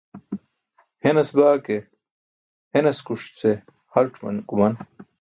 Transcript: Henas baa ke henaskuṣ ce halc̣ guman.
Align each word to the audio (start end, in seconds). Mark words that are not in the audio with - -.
Henas 1.03 1.29
baa 1.37 1.57
ke 1.65 1.75
henaskuṣ 2.73 3.23
ce 3.37 3.51
halc̣ 3.93 4.21
guman. 4.47 4.75